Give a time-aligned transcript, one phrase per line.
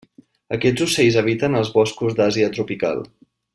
[0.55, 3.07] Aquests ocells habiten als boscos d'Àsia tropical.